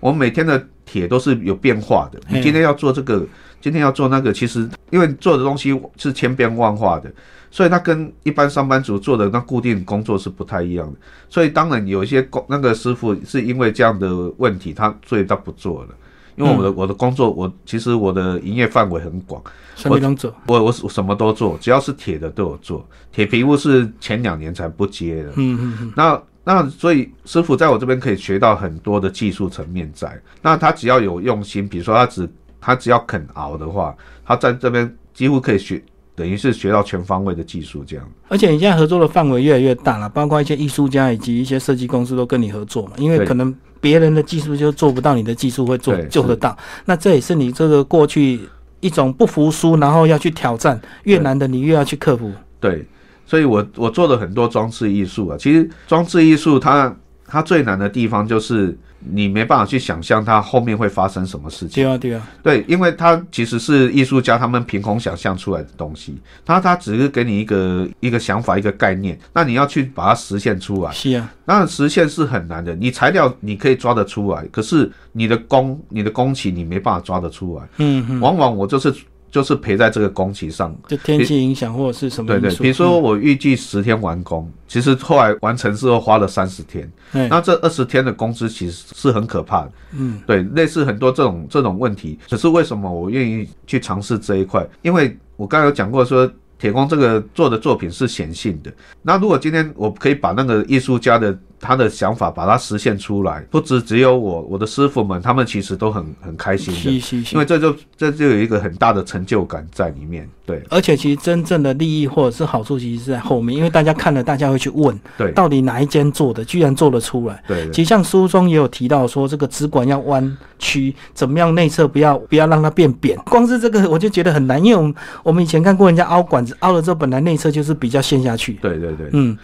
[0.00, 2.18] 我们每天的铁都是有变化的。
[2.28, 3.26] 你今天要做这个，
[3.60, 7.12] 今天要做那个，其实因为做的东西是千变万化的，
[7.50, 10.98] 所以它跟一般上班族做的那固定工作是不太一样的。
[11.28, 15.88] 所以当然有一些工那个师傅是因为这样的问题，他所以他不做了。
[16.36, 19.42] 因为我的、我的工作，我其实我的营业范围很广，
[19.78, 20.34] 什么能做？
[20.46, 22.86] 我我我什么都做，只要是铁的都有做。
[23.12, 30.20] 铁皮屋是前两年才不接的，嗯嗯嗯，那那所以师傅在我这边可以学到很多的技术层面在。
[30.42, 32.28] 那他只要有用心，比如说他只
[32.60, 35.82] 他只要肯熬的话，他在这边几乎可以学，
[36.14, 38.08] 等于是学到全方位的技术这样。
[38.28, 46.56] 而且你现在合作的范围越来越大了，包括一些艺术家以及一些设计公司都跟你合作嘛，因为可能别人的技术就做不到，你的技术会做做得到。
[46.84, 48.40] 那这也是你这个过去
[48.80, 52.32] 一种不服输，然后要去挑战，越难的你越要去克服。
[52.60, 52.86] 对，
[53.26, 55.36] 所以我我做了很多装置艺术啊。
[55.38, 56.94] 其实装置艺术它
[57.28, 61.84] 它最难的地方就是你没办法去想象它后面会发生什么事情。
[61.84, 72.74] 对啊，对啊，对，因为它其实是艺术家他们凭空想象出来的东西，它它只是给你一个一个想法一个概念，那你要去把它实现出来，是啊，那实现是很难的。
[72.74, 77.68] 你材料你可以抓得出来，可是你的工你的工期你没办法抓得出来。
[77.76, 78.92] 嗯嗯，往往我就是
[79.30, 80.76] 就是赔在这个工期上。
[80.86, 89.72] 就天气影响或者是什么对对，比如说我预计十天完工，其实后来完成之后花了三十天，嗯那这二十天的工资其实是很可怕的。
[89.92, 92.18] 嗯，对，类似很多这种这种问题。
[92.28, 94.66] 可是为什么我愿意去尝试这一块？
[94.82, 96.30] 因为我刚才有讲过说。
[96.60, 110.28] 铁工这个做的作品是显性的，那如果今天我可以把那个艺术家的他的想法把它实现出来，不只只有我，我的师傅们他们其实都很很开心的，因为这就这就有一个很大的成就感在里面。
[110.46, 117.42] 对而且其实真正的利益或者是好处，其实是在后面，因为大家看了，大家会去问，对到底哪一间做的，居然做得出来。
[117.46, 123.14] 对对其实像书中也有提到说，这个直管要弯曲，怎么样内侧不要不要让它变扁。
[123.26, 128.54] 光是这个我就觉得很难，因为我们我们以前看过人家凹管子，凹了之后本来内侧就是比较陷下去。
[128.62, 129.36] 对对对，嗯，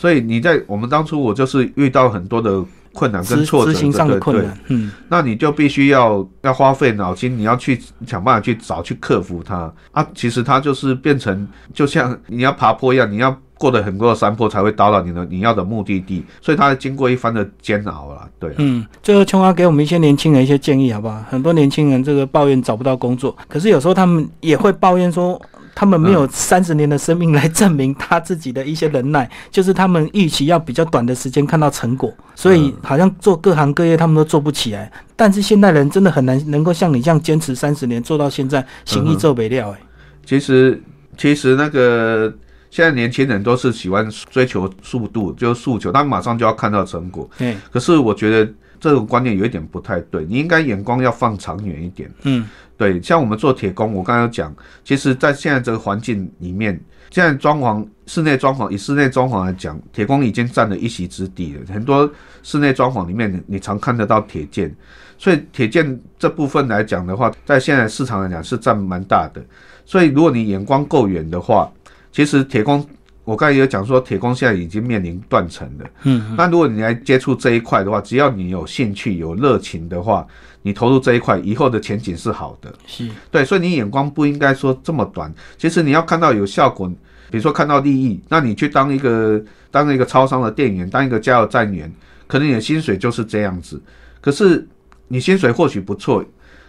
[0.00, 4.58] 所以你在我们当初我就是遇到很多的困难跟挫折，执行上的对对困难。
[4.68, 10.06] 嗯，那你就必须要要花费脑筋，你要去想办法去找去克服它啊。
[10.14, 18.26] 其实它就是变成就像你要爬坡一样，你要过得很多的山坡才会到达你的你要的目的地，所以它经过一番的煎熬啦。
[18.38, 21.22] 对啊、嗯，最后琼华给我们一些年轻人一些建议，好不好？
[21.28, 25.38] 很多年轻人这个抱怨找不到工作，可是有时候他们也会抱怨说，
[25.74, 34.90] 他们没有三十年的生命来证明他自己的一些忍耐， 就是他们预期要比较短的时间看到成果，所以好像做各行各业他们都做不起来。
[35.16, 39.80] 但是现代人真的很难能够像你这样坚持三十年做到现在，行医做不了哎。
[40.24, 40.82] 其实
[41.16, 42.32] 其实那个
[42.70, 47.28] 现在年轻人都是喜欢追求速度，就是诉求，他马上就要看到成果。
[47.36, 52.10] 对，可是我觉得这种观念有一点不太对，你应该眼光要放长远一点。
[52.22, 52.46] 嗯，
[52.80, 54.50] 对，像我们做铁工，我刚刚有讲，
[54.82, 61.60] 其实，在现在这个环境里面，现在装潢室内装潢，以室内装潢来讲，铁工已经占了一席之地了。
[61.74, 62.10] 很多
[62.42, 64.74] 室内装潢里面，你你常看得到铁件，
[65.18, 69.44] 所以铁件这部分来讲的话，在现在市场来讲是占蛮大的。
[69.84, 71.70] 所以，如果你眼光够远的话，
[72.10, 72.82] 其实铁工，
[73.24, 75.84] 我刚才也有讲说，铁工现在已经面临断层了。
[76.04, 80.26] 嗯，那如果你来接触这一块的话，只要你有兴趣、有热情的话，
[80.62, 82.72] 你投入这一块，以后的前景是好的。
[82.86, 85.32] 是，对，所以你眼光不应该说这么短。
[85.56, 86.86] 其实你要看到有效果，
[87.30, 91.90] 比如说看到利益，那你去当一个当一个超商的店员，当一个加油站员，
[92.26, 93.80] 可能你的薪水就是这样子。
[94.20, 94.66] 可是
[95.08, 96.24] 你薪水或许不错，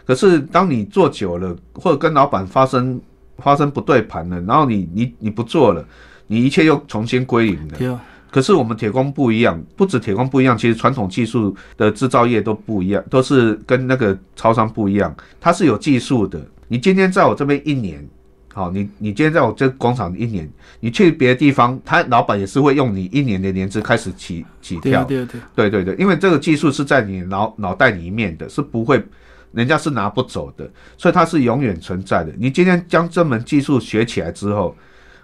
[0.05, 2.99] 可是当你做久了，或者跟老板发生
[3.37, 5.85] 发生不对盘了，然后你你你不做了，
[6.27, 7.99] 你一切又重新归零了。
[8.31, 16.41] 可是我们铁工不一样，不止铁工不一样，其实传统技术的制造业都不一样，都是跟那个超商不一样，它是有技术的。
[16.69, 18.07] 你今天在我这边一年，
[18.53, 24.81] 好，你你今天在我这工厂一年，你去别的地方，他老板也是会用你一年的年资开始起起跳。
[24.81, 29.03] 对啊对啊对啊，对对对，因为这个技术是在你脑脑袋里面的，是不会，
[29.51, 32.31] 人家是拿不走的，所以它是永远存在的。
[32.37, 34.73] 你今天将这门技术学起来之后，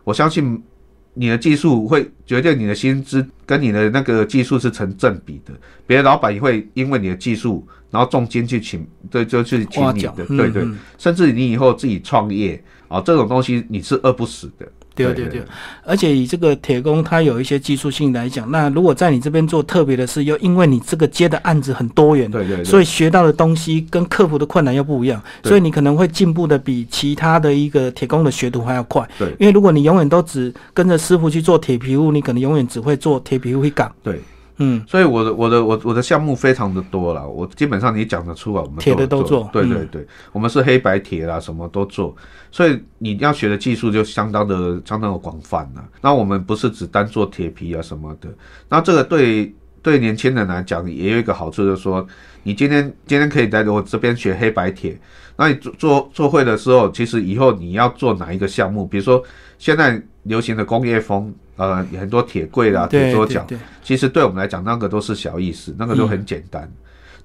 [0.04, 0.62] 我相信
[1.18, 5.52] 你的技术会决定你的薪资跟你的那个技术是成正比的。
[5.86, 14.72] 别的老板也会因为你的技术，然后重金去请，对，就去请你的，对对，嗯嗯甚至你以后自己创业啊，这种东西你是饿不死的。
[15.06, 15.44] 对对对对，
[15.84, 29.08] 而且以这个铁工，他有一些技术性来讲，那如果在你这边做特别的事，又因为你这个接的案子很多元，对对对，所以学到的东西跟克服的困难又不一样，所以你可能会进步的比其他的一个铁工的学徒还要快。
[29.18, 33.92] 对因为如果你永远都只跟着师傅去做铁皮屋，你可能永远只会做铁皮屋一岗。
[34.04, 34.20] 对。
[34.58, 39.44] 嗯，所以我的我的我我的项目非常的多了，我基本上你讲得出来，我们铁的都做。
[39.44, 42.16] 嗯对对对，我们是黑白铁啦，什么都做，
[42.52, 45.84] 所以你要学的技术就相当的相当的广泛了。
[46.02, 48.30] 那我们不是只单做铁皮啊什么的，
[48.68, 52.06] 那这个对对年轻人来讲也有一个好处，就是说
[52.44, 55.00] 你今天今天可以在我这边学黑白铁，
[55.36, 59.24] 那你做做做会的时候，其实以后你要做哪一个项目，比如说
[59.60, 63.46] 现在流行的工业风，呃，很多铁柜啦、铁桌角。
[63.84, 66.72] 其实对我们来讲，那个都是小意思，那个嗯都很简单。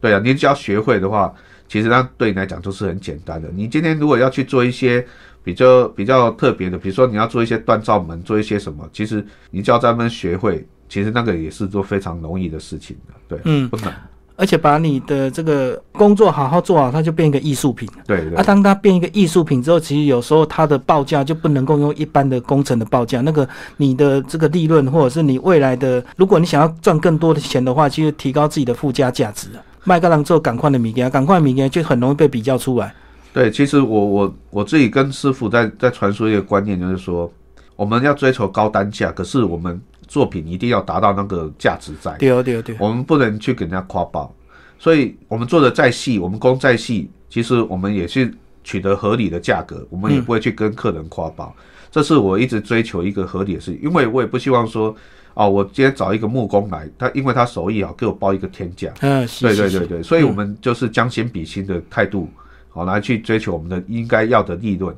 [0.00, 1.32] 对啊，你只要学会的话，
[1.68, 3.48] 其实那对你来讲都是很简单的。
[3.54, 5.06] 你今天如果要去做一些
[5.44, 13.14] 比较比较特别的，比如说你要做一些锻造门，做一些什么，其实你只要专门学会，其实那个也是做非常容易的事情的。
[13.28, 13.94] 对，嗯不难。
[14.42, 17.88] 而且把你的这个工作好好做好，它就变一个艺术品。
[18.08, 29.62] 对对啊，当它变一个艺术品之后，其实有时候它的报价就不能够用一般的工程的报价，那个你的这个利润或者是你未来的，如果你想要赚更多的钱的话，其实提高自己的附加价值啊。
[29.84, 32.92] 麦克郎做赶快的物件，赶快的物件就很容易被比较出来。
[33.32, 37.32] 对，其实我我我自己跟师傅在在传输一个观念，就是说
[37.76, 39.80] 我们要追求高单价，可是我们
[40.12, 44.30] 作品一定要达到那个价值在，对哦对哦对哦，我们不能去给人家夸爆。
[44.78, 48.30] 所以我们做的再细，我们工再细，其实我们也是
[48.62, 51.56] 取得合理的价格，我们也不会去跟客人夸爆。
[51.90, 54.94] 这是我一直追求一个合理的事情，因为我也不希望说，
[55.32, 58.92] 哦，我今天找一个木工来，他因为他手艺好，给我报一个天价。
[59.00, 62.28] 嗯，是对对对对，所以我们就是将心比心的态度，
[62.68, 64.94] 好来去追求我们的应该要的利润，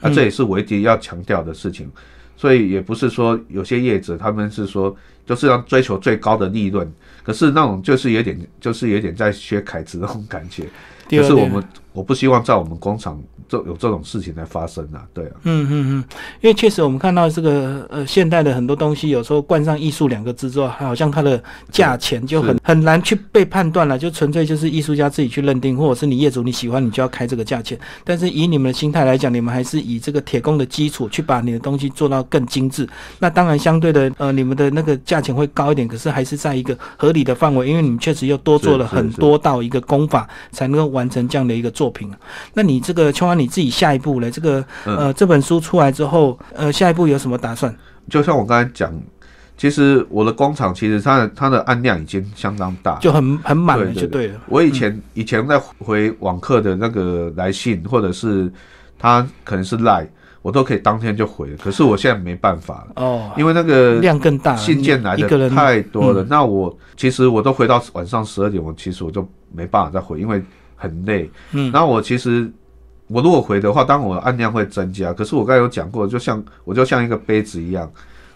[0.00, 1.88] 那这也是我一直要强调的事情。
[2.36, 6.86] 所以也不是说有些业者他们是说就是要追求最高的利润，
[7.22, 10.64] 可是那种就是有点就是有点在学凯子那种感觉。
[11.08, 15.32] 对啊对啊可是我们我不希望在我们工厂这有这种事情在发生啊，对啊。
[15.44, 16.04] 嗯嗯嗯，
[16.40, 27.78] 因为确实我们看到这个呃现代的很多东西，有时候冠上艺术两个字之后，好像它的价钱就很很难去被判断了，就纯粹就是艺术家自己去认定，或者是你业主你喜欢你就要开这个价钱。
[28.04, 32.88] 但是以你们的心态来讲，你们还是以这个铁工的基础去把你的东西做到更精致。
[33.18, 42.10] 那当然相对的呃你们的那个价钱会高一点，可是还是在一个合理的范围，因为你们确实又多做了很多道一个功法，才能够完成这样的一个作品。
[42.54, 44.30] 那你这个秋安你自己下一步嘞？
[44.30, 47.74] 这个嗯呃，这本书出来之后，呃，下一步有什么打算？
[48.08, 48.92] 就像我刚才讲，
[49.56, 54.40] 其实我的工厂其实它的它的案量已经相当大，就很很满了，就对了。
[54.48, 58.52] 我以前以前在回网客的那个来信，或者是
[58.98, 60.08] 他可能是赖，
[60.42, 61.56] 我都可以当天就回了。
[61.56, 66.24] 可是我现在没办法了，哦，因为那个量更大，信件来的太多了。
[66.28, 70.42] 那我其实我都回到晚上十二点，我其实我就没办法再回，因为
[70.76, 71.30] 很累。
[71.52, 72.50] 嗯然后我其实
[73.08, 75.12] 我如果回的话，当然我的案量会增加。
[75.12, 77.90] 可是我刚才有讲过，就像我就像一个杯子一样，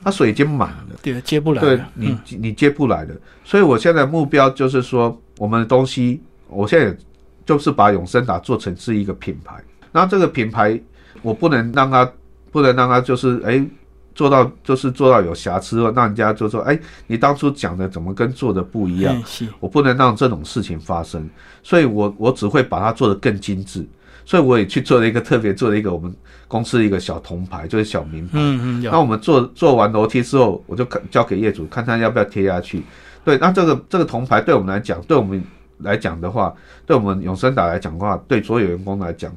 [0.04, 0.96] 它水已经满了。
[1.02, 1.88] 对，接不来对了。
[1.94, 3.14] 你你接不来的，
[3.44, 6.96] 所以我现在目标就是说，我们的东西，我现在
[7.44, 9.54] 就是把永生达做成是一个品牌。
[9.90, 10.80] 那这个品牌，
[11.20, 12.08] 我不能让它，
[12.52, 13.66] 不能让它就是哎
[14.14, 19.20] 做到就是做到有瑕疵，让人家就说哎你当初讲的怎么跟做的不一样？
[19.58, 21.28] 我不能让这种事情发生，
[21.60, 23.84] 所以我我只会把它做得更精致。
[24.24, 26.14] 所以我也去做了一个特别做了一个我们
[26.48, 28.32] 公司一个小铜牌，就是小名牌。
[28.34, 32.82] 嗯嗯那我们做做完楼梯之后，我就看交给业主看他要不要贴下去。
[33.24, 35.42] 对，那这个这个铜牌对我们来讲，对我们
[35.78, 36.54] 来讲的话，
[36.86, 39.32] 对我们永生达来讲的话，对所有员工来讲，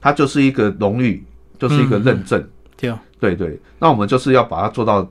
[0.00, 1.24] 它就是一个荣誉，
[1.58, 2.42] 就是一个认证。
[2.76, 5.08] 对对对，那我们就是要把它做到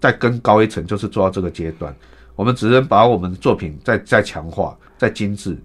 [0.00, 1.94] 再更高一层，就是做到这个阶段。
[2.34, 5.56] 我们只能把我们的作品再再强化、再精致。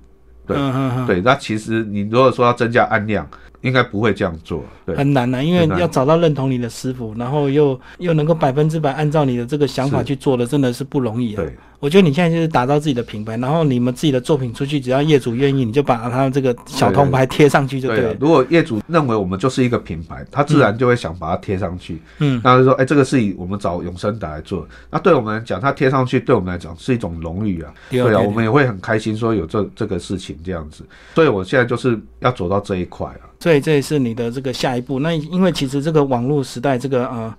[0.47, 0.57] 对
[1.05, 3.27] 对，那其实你如果说要增加案量，
[3.61, 4.63] 应该不会这样做。
[4.85, 11.37] 对，很难啊，因为要找到认同你的师傅，然后又又能够百分之百按照你的这个想法去做的，真的是不容易啊。
[11.37, 18.03] 对，我觉得你现在就是打造自己的品牌，然后你们自己的作品出去，只要业主愿意，你就把他这个小铜牌贴上去就对了。
[18.03, 22.01] 对啊，如果业主认为我们就是一个品牌，他自然就会想把它贴上去。
[22.19, 27.73] 嗯，那就说，哎、这个是以我们找永生达来做，那对我们来讲，他贴上去对我们来讲是一种荣誉啊。
[27.89, 30.85] 对啊，我们也会很开心说有这这个事情这样子。
[31.15, 33.26] 所以我现在就是要走到这一块啊。
[33.39, 34.99] 所以这也是你的这个下一步。
[34.99, 37.33] 那因为其实这个网络时代，这个呃。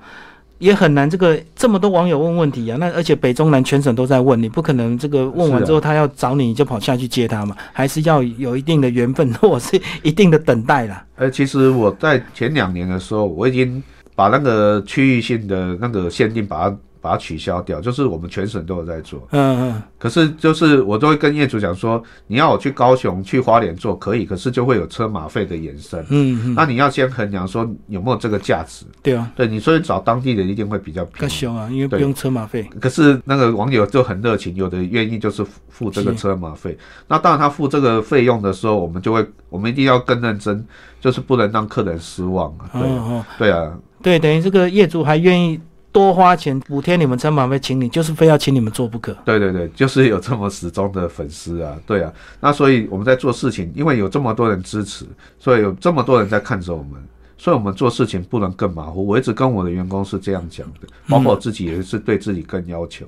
[0.61, 11.07] 也很难，这个这么多网友问问题啊，那而且北中南全省都在问，你不可能这个问完之后他要找你，你就跑下去接他嘛，还是要有一定的缘分或者是一定的等待啦。
[11.15, 13.81] 呃，其实我在前两年的时候，我已经
[14.17, 19.27] 把那个区域性的那个限定把它把它取消掉，就是我们全省都有在做。
[19.31, 26.01] 嗯嗯，可是就是我都会跟业主讲说，你要我去高雄、去花莲做可以，可是就会有车马费的延伸。
[26.11, 28.85] 嗯嗯，那你要先衡量说有没有这个价值。
[29.03, 31.33] 对啊，对你，所以找当地人一定会比较便宜。
[31.33, 32.69] 凶啊，因为不用车马费。
[32.81, 36.77] 可是那个网友就很热情，有的愿意就是付付这个车马费。
[37.07, 40.65] 那当然他付这个费用的时候，我们就会，我们一定要更认真，
[41.01, 42.71] 就是不能让客人失望啊。
[42.73, 45.61] 对啊，哦哦，对啊，对，等于这个业主还愿意
[45.99, 49.13] 多花钱补贴你们车马费，请你就是非要请你们做不可。
[49.25, 52.13] 对对对，就是有这么始终的粉丝啊，对啊。
[52.41, 55.05] 那所以我们在做事情，因为有这么多人支持，
[55.39, 56.93] 所以有这么多人在看着我们。
[57.41, 59.07] 所以，我们做事情不能更马虎。
[59.07, 63.07] 我一直跟我的员工是这样讲的，包括我自己也是对自己更要求。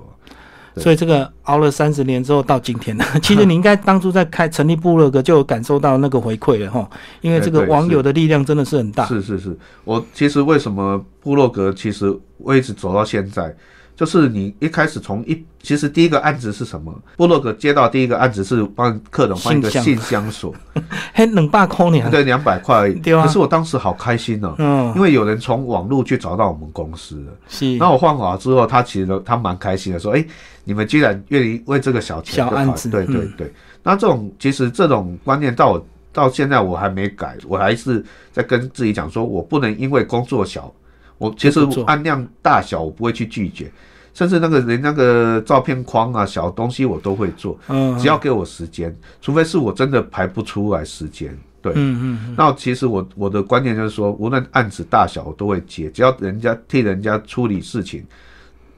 [0.77, 6.89] 所以这个熬了三十年之后到今天了， 其实你应该当初在开成立部落格就有感受到那个回馈了哈，
[7.21, 9.05] 因为这个网友的力量真的是很大。
[9.07, 13.55] 是是是，我其实为什么部落格其实我一直走到现在，
[14.01, 16.91] 就是你一开始从一，其实第一个案子是什么？
[17.19, 20.31] 布洛格接到第一个案子是帮客人换一个信箱。
[20.31, 20.55] 锁，
[21.13, 22.09] 嘿，两百块呢？
[22.11, 27.17] 对，两百块可是我当时好开心哦，嗯，因为有人从网络去找到我们公司。
[27.25, 27.33] 了。
[27.47, 27.77] 是。
[27.77, 30.25] 那我换好之后，他其实他蛮开心的，说：“哎、
[30.65, 32.89] 你们居然愿意为这个小钱小案子。
[32.89, 33.35] 对对嗯。
[33.37, 33.53] 对。
[33.83, 40.73] 那这种其实这种观念到我到现在我还没改，我还是在跟自己讲说，我不能因为工作小，
[41.19, 43.71] 我其实按量大小我不会去拒绝，
[44.13, 51.37] 甚至那个连那个照片框啊小东西我都会做，嗯，只要给我时间，除非是我真的排不出来时间。
[51.63, 58.03] 对，嗯嗯那其实我我的观念就是说，无论案子大小我都会接，只要人家替人家处理事情，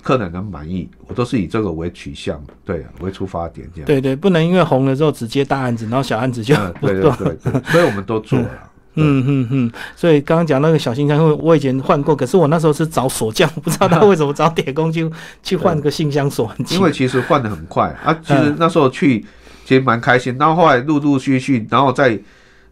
[0.03, 3.87] 客人能满意，我都是以这个为取向，对啊，为出发点这样。
[3.87, 7.15] 对对，不能因为红了之后只接大案子，然后小案子就对做。
[7.17, 8.49] 对对对，所以我们都做了。
[8.51, 8.59] 嗯
[8.95, 15.11] 嗯嗯，所以刚刚讲那个小信箱，因为我以前换过，可是我那时候是找锁匠，不知道他为什么找铁工去
[15.43, 19.25] 去换个信箱锁因为其实换的很快啊，其实那时候去
[19.65, 22.11] 其实蛮开心，然后后来陆陆续续，然后再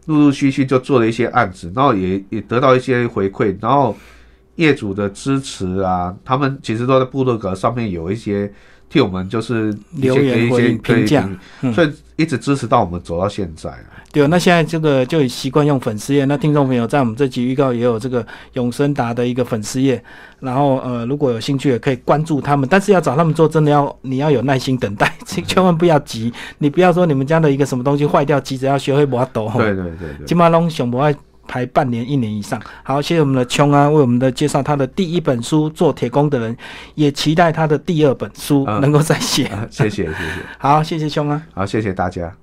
[0.05, 3.95] 陆陆续续就做了一些案子，然后也也得到一些回馈，然后
[4.55, 8.51] 业主的支持啊，他们其实都在部落格上面有一些
[8.91, 11.29] 替我们就是留言给一些回评价
[11.61, 14.03] 嗯所以一直支持到我们走到现在啊。
[14.11, 16.25] 对，那现在这个就习惯用粉丝页。
[16.25, 18.23] 那听众朋友在我们这集预告也有这个
[18.53, 20.03] 永生达的一个粉丝页，
[20.41, 26.31] 然后呃，如果有兴趣也可以关注他们，但是要找他们做，真的要你要有耐心等待， 千万不要急。
[26.57, 29.49] 你不要说你们家的一个什么东西坏掉，急着要学会把它抖。
[29.55, 30.25] 对对对对。
[30.25, 31.15] 金马龙熊不爱
[31.51, 32.57] 排半年、一年以上。
[32.81, 36.55] 好，谢谢我们的琼啊，为我们的介绍他的第一本书《做铁工的人》，
[36.95, 39.47] 也期待他的第二本书嗯能够再写。
[39.47, 40.15] 啊谢谢谢谢，
[40.57, 41.43] 好，谢谢琼啊。
[41.53, 42.40] 好谢谢大家。